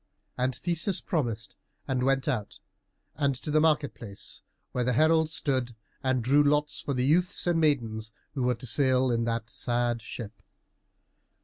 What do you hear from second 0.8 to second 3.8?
promised, and went out, and to the